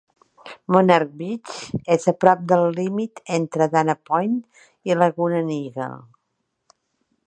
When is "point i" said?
4.11-5.01